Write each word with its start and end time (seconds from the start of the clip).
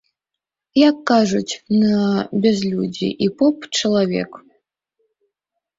Як 0.89 0.95
кажуць, 1.11 1.59
на 1.81 1.99
бязлюддзі 2.47 3.09
і 3.27 3.31
поп 3.43 3.57
чалавек. 3.77 4.31